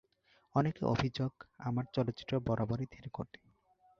[0.55, 1.31] অনেকের অভিযোগ,
[1.59, 3.43] আমার চলচ্চিত্র বরাবরই ধীরগতির।